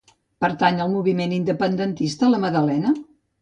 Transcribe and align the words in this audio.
Pertany 0.45 0.79
al 0.85 0.89
moviment 0.93 1.35
independentista 1.37 2.31
la 2.33 2.41
Madalena? 2.47 2.97